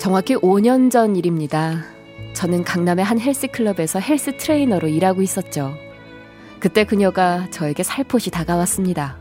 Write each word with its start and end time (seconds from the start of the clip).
정확히 0.00 0.34
5년 0.34 0.90
전 0.90 1.14
일입니다. 1.14 1.84
저는 2.32 2.64
강남의 2.64 3.04
한 3.04 3.20
헬스클럽에서 3.20 3.98
헬스 4.00 4.34
트레이너로 4.38 4.88
일하고 4.88 5.20
있었죠. 5.20 5.76
그때 6.58 6.84
그녀가 6.84 7.46
저에게 7.50 7.82
살포시 7.82 8.30
다가왔습니다. 8.30 9.18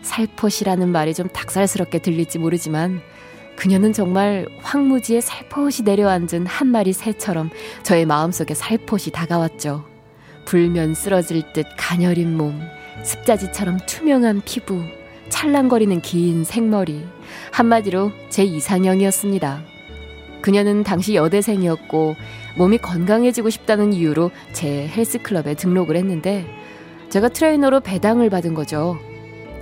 살포시라는 0.00 0.88
말이 0.88 1.12
좀 1.12 1.28
닭살스럽게 1.28 1.98
들릴지 1.98 2.38
모르지만 2.38 3.02
그녀는 3.56 3.92
정말 3.92 4.46
황무지에 4.62 5.20
살포시 5.20 5.82
내려앉은 5.82 6.46
한 6.46 6.68
마리 6.68 6.94
새처럼 6.94 7.50
저의 7.82 8.06
마음속에 8.06 8.54
살포시 8.54 9.10
다가왔죠. 9.10 9.84
불면 10.46 10.94
쓰러질 10.94 11.52
듯 11.52 11.66
가녀린 11.76 12.38
몸, 12.38 12.58
습자지처럼 13.02 13.80
투명한 13.84 14.40
피부, 14.46 14.82
찰랑거리는 15.28 16.00
긴 16.00 16.42
생머리, 16.44 17.04
한마디로 17.52 18.12
제 18.30 18.44
이상형이었습니다. 18.44 19.69
그녀는 20.42 20.82
당시 20.82 21.14
여대생이었고 21.14 22.16
몸이 22.56 22.78
건강해지고 22.78 23.50
싶다는 23.50 23.92
이유로 23.92 24.30
제 24.52 24.88
헬스클럽에 24.88 25.54
등록을 25.54 25.96
했는데 25.96 26.46
제가 27.08 27.28
트레이너로 27.28 27.80
배당을 27.80 28.30
받은 28.30 28.54
거죠. 28.54 28.98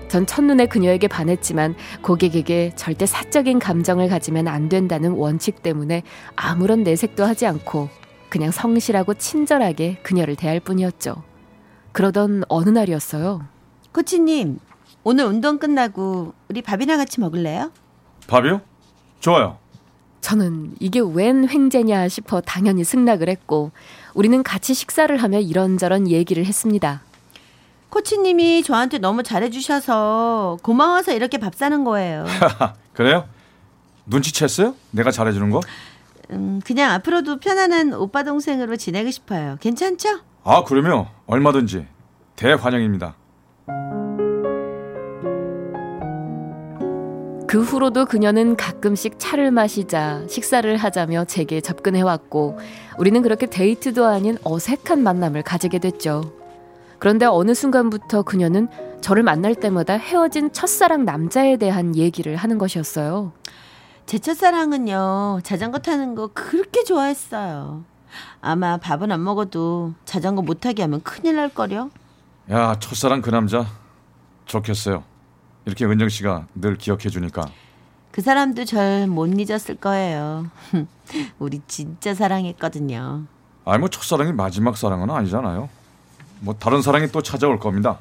전 0.08 0.24
첫눈에 0.24 0.66
그녀에게 0.66 1.06
반했지만 1.06 1.74
고객에게 2.02 2.72
절대 2.76 3.04
사적인 3.06 3.58
감정을 3.58 4.08
가지면 4.08 4.48
안 4.48 4.68
된다는 4.68 5.12
원칙 5.12 5.62
때문에 5.62 6.02
아무런 6.34 6.82
내색도 6.82 7.24
하지 7.24 7.46
않고 7.46 7.88
그냥 8.30 8.50
성실하고 8.50 9.14
친절하게 9.14 9.98
그녀를 10.02 10.36
대할 10.36 10.60
뿐이었죠. 10.60 11.22
그러던 11.92 12.44
어느 12.48 12.70
날이었어요. 12.70 13.46
코치님, 13.92 14.58
오늘 15.04 15.24
운동 15.24 15.58
끝나고 15.58 16.34
우리 16.48 16.62
밥이나 16.62 16.96
같이 16.96 17.20
먹을래요? 17.20 17.72
밥이요? 18.26 18.60
좋아요. 19.20 19.58
저는 20.28 20.74
이게 20.78 21.00
웬 21.00 21.48
횡재냐 21.48 22.06
싶어 22.08 22.42
당연히 22.42 22.84
승낙을 22.84 23.30
했고 23.30 23.70
우리는 24.12 24.42
같이 24.42 24.74
식사를 24.74 25.16
하며 25.16 25.40
이런저런 25.40 26.06
얘기를 26.06 26.44
했습니다. 26.44 27.00
코치님이 27.88 28.62
저한테 28.62 28.98
너무 28.98 29.22
잘해주셔서 29.22 30.58
고마워서 30.62 31.14
이렇게 31.14 31.38
밥 31.38 31.54
사는 31.54 31.82
거예요. 31.82 32.26
그래요? 32.92 33.26
눈치챘어요? 34.06 34.74
내가 34.90 35.10
잘해주는 35.10 35.48
거? 35.48 35.60
음, 36.32 36.60
그냥 36.62 36.92
앞으로도 36.92 37.40
편안한 37.40 37.94
오빠 37.94 38.22
동생으로 38.22 38.76
지내고 38.76 39.10
싶어요. 39.10 39.56
괜찮죠? 39.60 40.20
아, 40.44 40.62
그러면 40.64 41.06
얼마든지 41.26 41.86
대환영입니다. 42.36 43.14
그 47.48 47.62
후로도 47.62 48.04
그녀는 48.04 48.56
가끔씩 48.56 49.14
차를 49.18 49.50
마시자 49.50 50.22
식사를 50.28 50.76
하자며 50.76 51.24
제게 51.24 51.62
접근해왔고 51.62 52.58
우리는 52.98 53.22
그렇게 53.22 53.46
데이트도 53.46 54.04
아닌 54.04 54.36
어색한 54.44 55.02
만남을 55.02 55.42
가지게 55.44 55.78
됐죠. 55.78 56.30
그런데 56.98 57.24
어느 57.24 57.54
순간부터 57.54 58.20
그녀는 58.22 58.68
저를 59.00 59.22
만날 59.22 59.54
때마다 59.54 59.94
헤어진 59.94 60.52
첫사랑 60.52 61.06
남자에 61.06 61.56
대한 61.56 61.96
얘기를 61.96 62.36
하는 62.36 62.58
것이었어요. 62.58 63.32
제 64.04 64.18
첫사랑은요, 64.18 65.40
자전거 65.42 65.78
타는 65.78 66.16
거 66.16 66.28
그렇게 66.34 66.84
좋아했어요. 66.84 67.82
아마 68.42 68.76
밥은 68.76 69.10
안 69.10 69.24
먹어도 69.24 69.94
자전거 70.04 70.42
못 70.42 70.60
타게 70.60 70.82
하면 70.82 71.02
큰일 71.02 71.36
날 71.36 71.48
거려. 71.48 71.88
야, 72.50 72.78
첫사랑 72.78 73.22
그 73.22 73.30
남자 73.30 73.64
좋겠어요. 74.44 75.02
이렇게 75.68 75.84
은정 75.84 76.08
씨가 76.08 76.46
늘 76.54 76.76
기억해 76.78 77.10
주니까. 77.10 77.46
그 78.10 78.22
사람도 78.22 78.64
절 78.64 79.06
못 79.06 79.26
잊었을 79.38 79.76
거예요. 79.76 80.46
우리 81.38 81.60
진짜 81.68 82.14
사랑했거든요. 82.14 83.24
아니 83.66 83.78
뭐 83.78 83.88
첫사랑이 83.90 84.32
마지막 84.32 84.78
사랑은 84.78 85.10
아니잖아요. 85.10 85.68
뭐 86.40 86.54
다른 86.58 86.80
사랑이 86.80 87.08
또 87.12 87.20
찾아올 87.22 87.58
겁니다. 87.58 87.98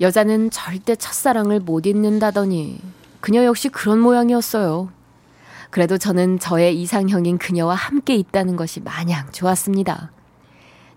여자는 0.00 0.50
절대 0.52 0.94
첫사랑을 0.94 1.58
못 1.58 1.86
잊는다더니 1.86 2.80
그녀 3.20 3.44
역시 3.44 3.68
그런 3.68 3.98
모양이었어요. 3.98 4.90
그래도 5.70 5.98
저는 5.98 6.38
저의 6.38 6.80
이상형인 6.80 7.38
그녀와 7.38 7.74
함께 7.74 8.14
있다는 8.14 8.54
것이 8.54 8.80
마냥 8.80 9.30
좋았습니다. 9.32 10.12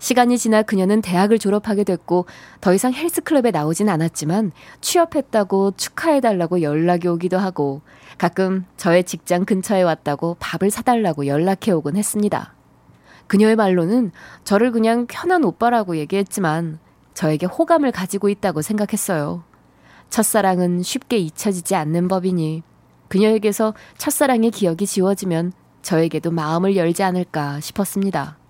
시간이 0.02 0.40
지나 0.40 0.64
그녀는 0.64 1.00
대학을 1.00 1.38
졸업하게 1.38 1.84
됐고 1.84 2.26
더 2.60 2.74
이상 2.74 2.92
헬스클럽에 2.92 3.52
나오진 3.52 3.88
않았지만 3.88 4.52
취업했다고 4.82 5.74
축하해달라고 5.78 6.64
연락이 6.64 7.08
오기도 7.08 7.38
하고 7.38 7.82
가끔 8.18 8.66
저의 8.78 9.04
직장 9.04 9.46
근처에 9.46 9.84
왔다고 9.84 10.38
밥을 10.40 10.72
사달라고 10.72 11.28
연락해 11.28 11.72
오곤 11.72 11.98
했습니다. 11.98 12.56
그녀의 13.28 13.56
말로는 13.56 14.12
저를 14.44 14.72
그냥 14.72 15.06
편한 15.06 15.44
오빠라고 15.44 15.96
얘기했지만 15.98 16.80
저에게 17.14 17.46
호감을 17.46 17.92
가지고 17.92 18.30
있다고 18.30 18.64
생각했어요. 18.64 19.44
첫사랑은 20.10 20.82
쉽게 20.82 21.18
잊혀지지 21.20 21.76
않는 21.76 22.08
법이니 22.08 22.64
그녀에게서 23.08 23.76
첫사랑의 24.00 24.50
기억이 24.50 24.88
지워지면 24.88 25.54
저에게도 25.84 26.32
마음을 26.32 26.76
열지 26.76 27.04
않을까 27.04 27.60
싶었습니다. 27.60 28.41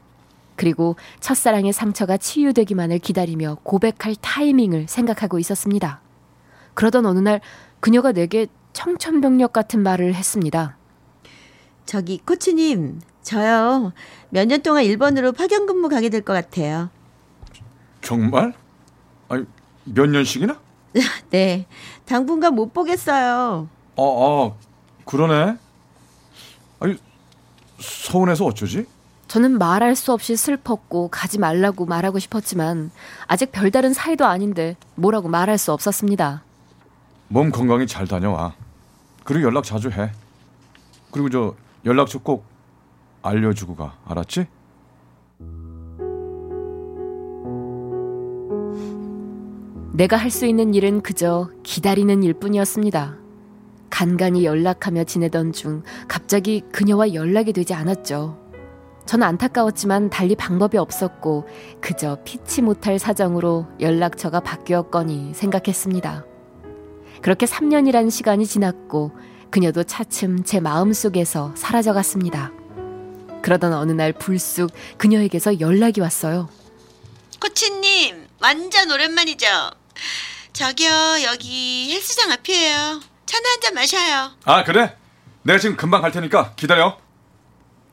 그리고 0.62 0.96
첫사랑의 1.22 1.74
상처가 1.74 2.18
치유되기만을 2.18 3.00
기다리며 3.00 3.58
고백할 3.64 4.16
타이밍을 4.22 4.86
생각하고 4.88 5.40
있었습니다. 5.40 6.02
그러던 6.76 7.08
어느 7.08 7.18
날 7.18 7.42
그녀가 7.80 8.12
내게 8.12 8.46
청천벽력 8.74 9.54
같은 9.54 9.82
말을 9.82 10.14
했습니다. 10.14 10.78
저기 11.88 12.20
코치님, 12.20 13.02
저요 13.24 13.92
몇 14.30 14.46
년 14.48 14.62
동안 14.62 14.84
일본으로 14.84 15.32
파견 15.32 15.66
근무 15.66 15.90
가게 15.90 16.10
될 16.10 16.22
것 16.22 16.34
같아요. 16.34 16.92
정말? 18.04 18.54
아니 19.30 19.46
몇 19.84 20.06
년씩이나? 20.06 20.60
네, 21.32 21.66
당분간 22.06 22.54
못 22.54 22.72
보겠어요. 22.72 23.68
어, 23.96 24.04
어 24.04 24.58
그러네. 25.06 25.58
아니 26.82 26.98
서운해서 27.80 28.46
어쩌지? 28.46 28.86
저는 29.32 29.60
말할 29.60 29.96
수 29.96 30.12
없이 30.12 30.36
슬펐고 30.36 31.08
가지 31.08 31.40
말라고 31.40 31.86
말하고 31.86 32.20
싶었지만 32.20 32.92
아직 33.28 33.54
별다른 33.54 33.94
사이도 33.94 34.26
아닌데 34.26 34.76
뭐라고 34.96 35.30
말할 35.30 35.58
수 35.58 35.72
없었습니다. 35.72 36.44
몸 37.30 37.50
건강히 37.50 37.88
잘 37.88 38.06
다녀와. 38.08 38.56
그리고 39.24 39.46
연락 39.48 39.64
자주 39.64 39.90
해. 39.90 40.12
그리고 41.12 41.30
저 41.30 41.56
연락처 41.86 42.20
꼭 42.20 42.44
알려주고 43.22 43.78
가. 43.78 43.94
알았지? 44.06 44.48
내가 49.94 50.18
할 50.18 50.30
수 50.30 50.46
있는 50.46 50.74
일은 50.74 51.02
그저 51.02 51.50
기다리는 51.64 52.22
일뿐이었습니다. 52.22 53.16
간간히 53.90 54.44
연락하며 54.44 55.06
지내던 55.06 55.54
중 55.54 55.84
갑자기 56.10 56.64
그녀와 56.74 57.14
연락이 57.14 57.54
되지 57.54 57.74
않았죠. 57.74 58.41
전 59.06 59.24
안타까웠지만 59.24 60.10
달리 60.10 60.36
방법이 60.36 60.78
없었고 60.78 61.48
그저 61.82 62.18
피치 62.24 62.62
못할 62.62 62.98
사정으로 63.00 63.68
연락처가 63.80 64.40
바뀌었거니 64.40 65.34
생각했습니다. 65.34 66.26
그렇게 67.22 67.46
3년이란 67.46 68.10
시간이 68.10 68.46
지났고 68.46 69.12
그녀도 69.50 69.84
차츰 69.84 70.44
제 70.44 70.60
마음속에서 70.60 71.54
사라져 71.56 71.94
갔습니다. 71.94 72.52
그러던 73.42 73.74
어느 73.74 73.92
날 73.92 74.14
불쑥 74.14 74.72
그녀에게서 74.98 75.60
연락이 75.60 76.00
왔어요. 76.00 76.48
코치님, 77.42 78.28
완전 78.40 78.92
오랜만이죠? 78.92 79.46
저기요, 80.54 80.90
여기 81.26 81.92
헬스장 81.92 82.32
앞이에요. 82.32 83.02
차나 83.26 83.50
한 83.50 83.62
잔 83.62 83.74
마셔요. 83.74 84.32
아 84.46 84.64
그래? 84.64 84.96
내가 85.44 85.58
지금 85.60 85.76
금방 85.76 86.02
갈 86.02 86.12
테니까 86.12 86.54
기다려. 86.56 86.98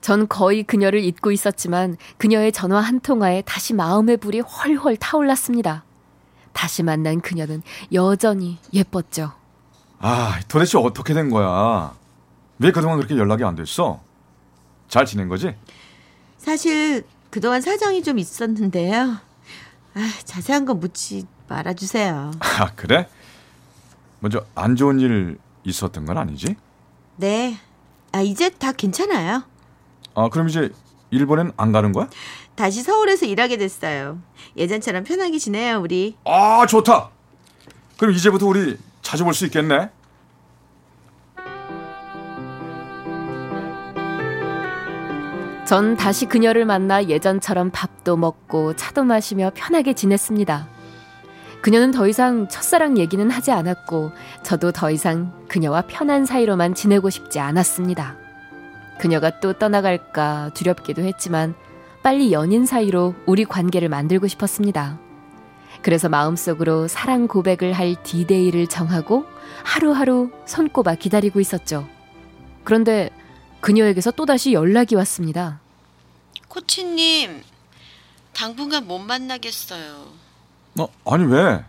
전 0.00 0.28
거의 0.28 0.62
그녀를 0.62 1.00
잊고 1.02 1.32
있었지만 1.32 1.96
그녀의 2.16 2.52
전화 2.52 2.80
한 2.80 3.00
통화에 3.00 3.42
다시 3.42 3.74
마음의 3.74 4.18
불이 4.18 4.40
훨훨 4.40 4.96
타올랐습니다. 4.96 5.84
다시 6.52 6.82
만난 6.82 7.20
그녀는 7.20 7.62
여전히 7.92 8.58
예뻤죠. 8.72 9.32
아, 10.00 10.40
도대체 10.48 10.78
어떻게 10.78 11.14
된 11.14 11.30
거야? 11.30 11.94
왜 12.58 12.72
그동안 12.72 12.96
그렇게 12.98 13.16
연락이 13.16 13.44
안 13.44 13.54
됐어? 13.54 14.00
잘 14.88 15.04
지낸 15.06 15.28
거지? 15.28 15.54
사실 16.38 17.04
그동안 17.30 17.60
사정이 17.60 18.02
좀 18.02 18.18
있었는데요. 18.18 19.18
아, 19.94 20.12
자세한 20.24 20.64
거 20.64 20.74
묻지 20.74 21.26
말아주세요. 21.48 22.30
아, 22.40 22.72
그래? 22.74 23.08
먼저 24.20 24.44
안 24.54 24.76
좋은 24.76 25.00
일 25.00 25.38
있었던 25.64 26.04
건 26.06 26.18
아니지? 26.18 26.56
네. 27.16 27.58
아, 28.12 28.20
이제 28.20 28.50
다 28.50 28.72
괜찮아요. 28.72 29.42
아, 30.18 30.28
그럼 30.28 30.48
이제 30.48 30.70
일본엔 31.10 31.52
안 31.56 31.70
가는 31.70 31.92
거야? 31.92 32.08
다시 32.56 32.82
서울에서 32.82 33.24
일하게 33.24 33.56
됐어요. 33.56 34.18
예전처럼 34.56 35.04
편하게 35.04 35.38
지내요, 35.38 35.78
우리. 35.80 36.16
아, 36.24 36.66
좋다. 36.66 37.10
그럼 37.96 38.12
이제부터 38.14 38.46
우리 38.46 38.76
자주 39.00 39.22
볼 39.22 39.32
수 39.32 39.46
있겠네. 39.46 39.90
전 45.64 45.96
다시 45.96 46.24
그녀를 46.26 46.64
만나 46.64 47.04
예전처럼 47.04 47.70
밥도 47.70 48.16
먹고 48.16 48.74
차도 48.74 49.04
마시며 49.04 49.50
편하게 49.54 49.92
지냈습니다. 49.92 50.66
그녀는 51.60 51.90
더 51.90 52.08
이상 52.08 52.48
첫사랑 52.48 52.96
얘기는 52.96 53.30
하지 53.30 53.50
않았고 53.50 54.12
저도 54.42 54.72
더 54.72 54.90
이상 54.90 55.32
그녀와 55.48 55.82
편한 55.82 56.24
사이로만 56.24 56.74
지내고 56.74 57.10
싶지 57.10 57.38
않았습니다. 57.38 58.16
그녀가 58.98 59.40
또 59.40 59.52
떠나갈까 59.52 60.50
두렵기도 60.54 61.02
했지만 61.02 61.54
빨리 62.02 62.32
연인 62.32 62.66
사이로 62.66 63.14
우리 63.26 63.44
관계를 63.44 63.88
만들고 63.88 64.28
싶었습니다. 64.28 64.98
그래서 65.82 66.08
마음속으로 66.08 66.88
사랑 66.88 67.28
고백을 67.28 67.72
할 67.72 67.94
디데이를 68.02 68.66
정하고 68.66 69.26
하루하루 69.62 70.30
손꼽아 70.46 70.96
기다리고 70.96 71.40
있었죠. 71.40 71.88
그런데 72.64 73.10
그녀에게서 73.60 74.10
또다시 74.10 74.52
연락이 74.52 74.94
왔습니다. 74.96 75.60
코치님, 76.48 77.42
당분간 78.32 78.86
못 78.86 78.98
만나겠어요. 78.98 80.06
어, 80.78 80.88
아니 81.04 81.24
왜? 81.24 81.64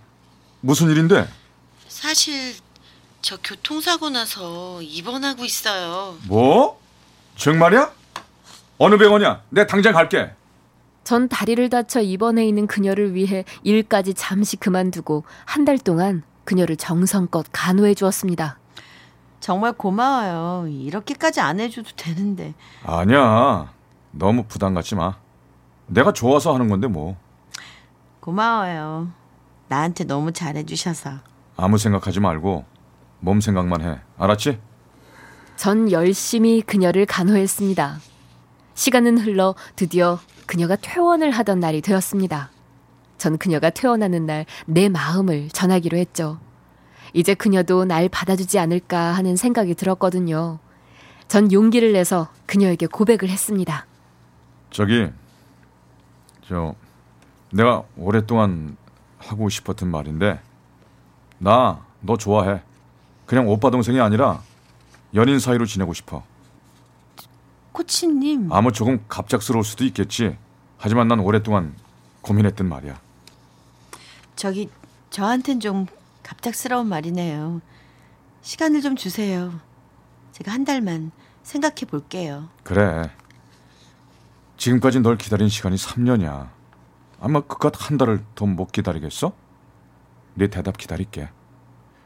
무슨 0.62 0.90
일인데? 0.90 1.28
사실 1.88 2.56
저 3.22 3.38
교통사고 3.38 4.10
나서 4.10 4.82
입원하고 4.82 5.46
있어요. 5.46 6.18
뭐? 6.28 6.79
정말이야? 7.50 7.90
어느 8.80 8.98
병원이야? 8.98 9.44
내 9.50 9.66
당장 9.66 9.94
갈게. 9.94 10.34
전 11.06 11.30
다리를 11.30 11.70
다쳐 11.70 12.02
입원해 12.02 12.46
있는 12.46 12.68
그녀를 12.68 13.16
위해 13.16 13.46
일까지 13.64 14.14
잠시 14.14 14.58
그만두고 14.58 15.24
한 15.46 15.64
달 15.64 15.78
동안 15.80 16.24
그녀를 16.44 16.76
정성껏 16.76 17.46
간호해 17.54 17.94
주었습니다. 17.94 18.60
정말 19.40 19.72
고마워요. 19.72 20.68
이렇게까지 20.68 21.40
안 21.40 21.62
해줘도 21.62 21.90
되는데. 21.96 22.54
아니야. 22.84 23.72
너무 24.12 24.44
부담 24.44 24.74
갖지 24.74 24.96
마. 24.96 25.16
내가 25.88 26.12
좋아서 26.12 26.54
하는 26.54 26.68
건데 26.68 26.88
뭐. 26.88 27.16
고마워요. 28.20 29.08
나한테 29.70 30.04
너무 30.04 30.34
잘해주셔서. 30.34 31.12
아무 31.56 31.78
생각하지 31.78 32.20
말고 32.20 32.66
몸 33.22 33.40
생각만 33.40 33.82
해. 33.82 34.00
알았지? 34.18 34.60
전 35.60 35.92
열심히 35.92 36.62
그녀를 36.62 37.06
간호했습니다. 37.06 38.00
시간은 38.76 39.18
흘러 39.18 39.56
드디어 39.76 40.18
그녀가 40.46 40.78
퇴원을 40.78 41.32
하던 41.32 41.60
날이 41.60 41.82
되었습니다. 41.82 42.50
전 43.18 43.38
그녀가 43.38 43.70
퇴원하는 43.70 44.26
날 44.26 44.46
내 44.66 44.88
마음을 44.88 45.50
전하기로 45.50 45.98
했죠. 45.98 46.40
이제 47.14 47.34
그녀도 47.34 47.84
날 47.84 48.08
받아주지 48.08 48.58
않을까 48.58 49.12
하는 49.12 49.36
생각이 49.36 49.74
들었거든요. 49.76 50.60
전 51.28 51.52
용기를 51.52 51.92
내서 51.92 52.30
그녀에게 52.46 52.88
고백을 52.88 53.28
했습니다. 53.28 53.86
저기, 54.72 55.10
저, 56.48 56.74
내가 57.52 57.84
오랫동안 57.98 58.78
하고 59.18 59.50
싶었던 59.50 59.92
말인데, 59.92 60.40
나 61.38 61.82
너 62.00 62.16
좋아해. 62.16 62.62
그냥 63.26 63.50
오빠 63.50 63.70
동생이 63.70 64.00
아니라 64.00 64.42
연인 65.16 65.40
사이로 65.40 65.66
지내고 65.66 65.94
싶어. 65.94 66.24
코치님. 67.72 68.52
아무 68.52 68.72
조금 68.72 69.04
갑작스러울 69.08 69.64
수도 69.64 69.84
있겠지. 69.86 70.38
하지만 70.78 71.08
난 71.08 71.20
오랫동안 71.20 71.76
고민했던 72.22 72.68
말이야. 72.68 73.00
저기 74.36 74.70
저한텐 75.10 75.60
좀 75.60 75.86
갑작스러운 76.24 76.88
말이네요. 76.88 77.62
시간을 78.42 78.82
좀 78.82 78.96
주세요. 78.96 79.60
제가 80.32 80.52
한 80.52 80.64
달만 80.64 81.12
생각해 81.44 81.86
볼게요. 81.90 82.50
그래. 82.64 83.10
지금까지 84.58 85.00
널 85.00 85.18
기다린 85.18 85.50
시간이 85.50 85.76
3년이야. 85.78 86.50
아마 87.22 87.42
그깟 87.42 87.74
한 87.80 87.98
달을 87.98 88.24
더 88.36 88.46
못 88.46 88.72
기다리겠어? 88.72 89.34
네 90.36 90.48
대답 90.48 90.78
기다릴게. 90.78 91.30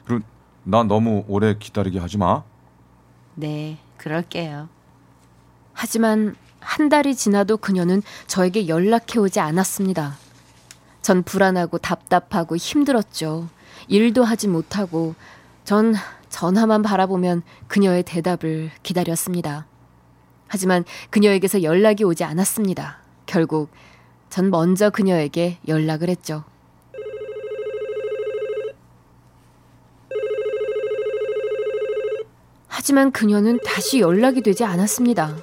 그리고 0.06 0.26
나 0.64 0.84
너무 0.84 1.24
오래 1.28 1.56
기다리게 1.58 2.00
하지 2.00 2.18
마. 2.18 2.44
네, 3.36 3.78
그럴게요. 3.98 4.70
하지만 5.74 6.36
한 6.60 6.90
달이 6.90 7.16
지나도 7.16 7.58
그녀는 7.58 8.02
저에게 8.28 8.68
연락해 8.68 9.20
오지 9.20 9.40
않았습니다. 9.40 10.18
전 11.02 11.24
불안하고 11.24 11.80
답답하고 11.80 12.56
힘들었죠. 12.56 13.50
일도 13.88 14.24
하지 14.24 14.48
못하고 14.48 15.16
전 15.66 15.94
전화만 16.30 16.82
바라보면 16.82 17.44
그녀의 17.68 18.04
대답을 18.04 18.72
기다렸습니다. 18.82 19.66
하지만 20.48 20.86
그녀에게서 21.10 21.64
연락이 21.64 22.04
오지 22.04 22.24
않았습니다. 22.24 23.00
결국 23.26 23.70
전 24.30 24.50
먼저 24.50 24.90
그녀에게 24.90 25.58
연락을 25.68 26.10
했죠. 26.10 26.44
하지만 32.84 33.14
그녀는 33.14 33.60
다시 33.66 34.02
연락이 34.02 34.42
되지 34.42 34.66
않았습니다. 34.66 35.38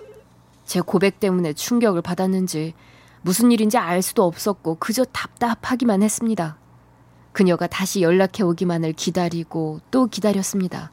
제 0.67 0.83
고백 0.83 1.21
때문에 1.21 1.55
충격을 1.55 2.03
받았는지 2.03 2.75
무슨 3.23 3.51
일인지 3.51 3.79
알 3.79 4.03
수도 4.03 4.25
없었고 4.25 4.75
그저 4.75 5.07
답답하기만 5.07 6.03
했습니다. 6.03 6.59
그녀가 7.33 7.67
다시 7.67 8.03
연락해 8.03 8.43
오기만을 8.43 8.93
기다리고 8.93 9.81
또 9.91 10.07
기다렸습니다. 10.07 10.93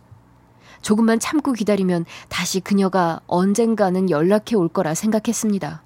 조금만 0.81 1.19
참고 1.19 1.51
기다리면 1.51 2.05
다시 2.29 2.61
그녀가 2.61 3.19
언젠가는 3.27 4.09
연락해 4.09 4.55
올 4.55 4.69
거라 4.69 4.93
생각했습니다. 4.93 5.83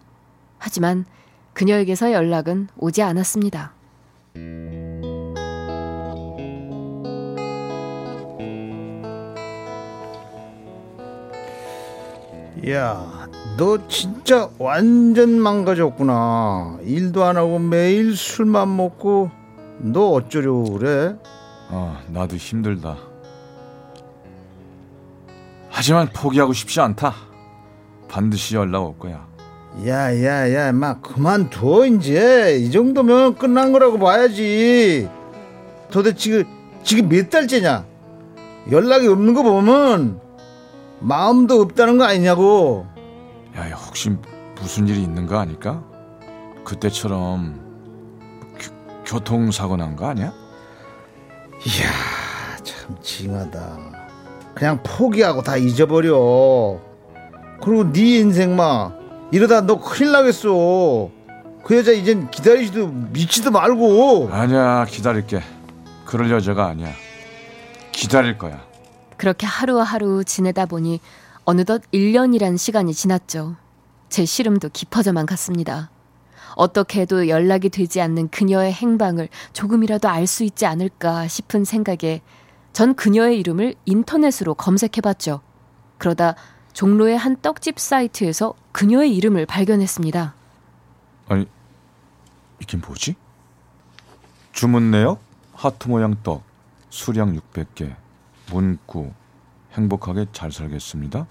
하지만 0.60 1.06
그녀에게서 1.54 2.12
연락은 2.12 2.68
오지 2.78 3.02
않았습니다. 3.02 3.74
야, 12.70 13.28
너 13.58 13.88
진짜 13.88 14.50
완전 14.60 15.40
망가졌구나. 15.40 16.80
일도 16.84 17.24
안 17.24 17.38
하고 17.38 17.60
매일 17.60 18.16
술만 18.16 18.76
먹고 18.76 19.32
너 19.80 20.10
어쩌려고 20.10 20.78
그래? 20.78 21.16
어, 21.70 21.98
나도 22.10 22.36
힘들다. 22.36 22.98
하지만 25.70 26.10
포기하고 26.14 26.54
싶지 26.54 26.82
않다. 26.82 27.16
반드시 28.10 28.56
연락 28.56 28.84
올 28.84 29.00
거야. 29.00 29.26
야 29.88 30.14
야 30.22 30.54
야, 30.54 30.72
막 30.74 31.02
그만둬 31.02 31.86
이제. 31.86 32.58
이 32.60 32.70
정도면 32.72 33.36
끝난 33.36 33.72
거라고 33.72 33.98
봐야지. 33.98 35.10
도대체 35.90 36.44
지금 36.84 37.08
몇 37.08 37.30
달째냐? 37.30 37.86
연락이 38.70 39.08
없는 39.08 39.34
거 39.34 39.42
보면 39.44 40.20
마음도 41.02 41.62
없다는 41.62 41.98
거 41.98 42.06
아니냐고. 42.06 42.86
야, 43.58 43.70
야, 43.70 43.76
혹시 43.76 44.12
무슨 44.60 44.88
일이 44.88 45.02
있는 45.02 45.26
거 45.26 45.38
아닐까? 45.40 45.84
그때처럼 46.64 47.60
교, 48.60 49.04
교통사고 49.04 49.76
난 49.78 49.96
거 49.96 50.08
아니야? 50.08 50.32
이야, 51.66 52.58
참 52.64 52.96
징하다. 53.02 53.78
그냥 54.56 54.82
포기하고 54.84 55.42
다 55.42 55.58
잊어버려. 55.58 56.80
그리고 57.64 57.92
네 57.92 58.18
인생 58.20 58.56
마 58.56 58.92
이러다 59.32 59.62
너 59.62 59.80
큰일 59.80 60.12
나겠어. 60.12 61.10
그 61.64 61.78
여자 61.78 61.92
이젠 61.92 62.30
기다리지도 62.32 62.88
미치도 62.88 63.52
말고. 63.52 64.30
아니야, 64.32 64.86
기다릴게. 64.86 65.42
그럴 66.06 66.30
여자가 66.32 66.68
아니야. 66.68 66.90
기다릴 67.92 68.38
거야. 68.38 68.62
그렇게 69.22 69.46
하루하루 69.46 70.24
지내다 70.24 70.66
보니 70.66 71.00
어느덧 71.46 71.84
1년이란 71.94 72.58
시간이 72.58 72.92
지났죠. 72.92 73.56
제 74.10 74.26
시름도 74.26 74.70
깊어져만 74.70 75.28
갔습니다. 75.28 75.92
어떻게 76.56 77.02
해도 77.02 77.28
연락이 77.28 77.70
되지 77.70 78.02
않는 78.02 78.30
그녀의 78.30 78.74
행방을 78.74 79.30
조금이라도 79.54 80.10
알 80.10 80.26
수 80.26 80.44
있지 80.44 80.66
않을까 80.66 81.28
싶은 81.28 81.66
생각에 81.66 82.22
전 82.74 82.96
그녀의 82.96 83.40
이름을 83.42 83.76
인터넷으로 83.86 84.56
검색해 84.56 85.02
봤죠. 85.04 85.42
그러다 86.00 86.34
종로의 86.74 87.16
한 87.16 87.40
떡집 87.40 87.80
사이트에서 87.80 88.56
그녀의 88.72 89.16
이름을 89.16 89.46
발견했습니다. 89.46 90.34
아니, 91.28 91.48
이게 92.60 92.76
뭐지? 92.76 93.14
주문 94.52 94.90
내역, 94.90 95.22
하트 95.54 95.88
모양 95.88 96.16
떡, 96.24 96.42
수량 96.90 97.40
600개, 97.40 97.96
문구, 98.52 99.12
행복하게 99.72 100.26
잘 100.34 100.52
살겠습니다. 100.52 101.26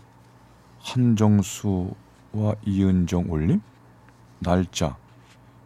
한정수와 0.81 2.55
이은정 2.65 3.31
올림? 3.31 3.61
날짜 4.39 4.97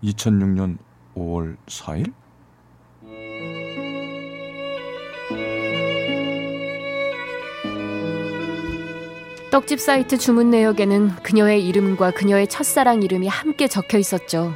2006년 0.02 0.78
5월 1.14 1.56
4일? 1.66 2.12
떡집 9.52 9.78
사이트 9.78 10.18
주문 10.18 10.50
내역에는 10.50 11.10
그녀의 11.22 11.64
이름과 11.68 12.10
그녀의 12.10 12.48
첫사랑 12.48 13.04
이름이 13.04 13.28
함께 13.28 13.68
적혀 13.68 13.98
있었죠. 13.98 14.52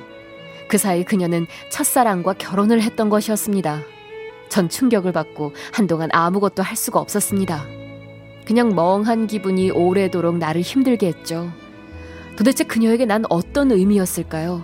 그 0.66 0.76
사이 0.76 1.04
그녀는 1.04 1.46
첫사랑과 1.70 2.32
결혼을 2.32 2.82
했던 2.82 3.08
것이었습니다. 3.08 3.97
전 4.48 4.68
충격을 4.68 5.12
받고 5.12 5.52
한동안 5.72 6.08
아무것도 6.12 6.62
할 6.62 6.76
수가 6.76 7.00
없었습니다. 7.00 7.64
그냥 8.46 8.74
멍한 8.74 9.26
기분이 9.26 9.70
오래도록 9.70 10.38
나를 10.38 10.62
힘들게 10.62 11.06
했죠. 11.06 11.52
도대체 12.36 12.64
그녀에게 12.64 13.04
난 13.04 13.24
어떤 13.28 13.72
의미였을까요? 13.72 14.62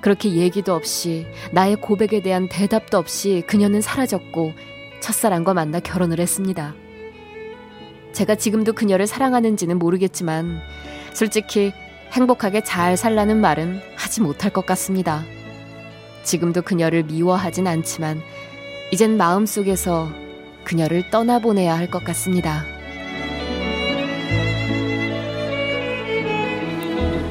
그렇게 0.00 0.34
얘기도 0.34 0.74
없이 0.74 1.26
나의 1.52 1.76
고백에 1.76 2.22
대한 2.22 2.48
대답도 2.48 2.98
없이 2.98 3.42
그녀는 3.46 3.80
사라졌고 3.80 4.52
첫사랑과 5.00 5.54
만나 5.54 5.80
결혼을 5.80 6.20
했습니다. 6.20 6.74
제가 8.12 8.36
지금도 8.36 8.72
그녀를 8.72 9.06
사랑하는지는 9.06 9.78
모르겠지만 9.78 10.60
솔직히 11.12 11.72
행복하게 12.12 12.62
잘 12.62 12.96
살라는 12.96 13.40
말은 13.40 13.80
하지 13.96 14.20
못할 14.20 14.52
것 14.52 14.64
같습니다. 14.66 15.24
지금도 16.22 16.62
그녀를 16.62 17.04
미워하진 17.04 17.66
않지만 17.66 18.20
이젠 18.92 19.16
마음속에서 19.16 20.08
그녀를 20.64 21.10
떠나보내야 21.10 21.76
할 21.76 21.90
것 21.90 22.04
같습니다. 22.04 22.64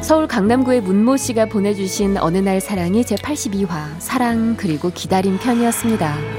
서울 0.01 0.27
강남구의 0.27 0.81
문모 0.81 1.17
씨가 1.17 1.47
보내주신 1.47 2.17
어느 2.17 2.37
날 2.37 2.61
사랑이 2.61 3.03
제 3.03 3.15
82화 3.15 3.99
사랑 3.99 4.55
그리고 4.55 4.89
기다림 4.93 5.37
편이었습니다. 5.39 6.36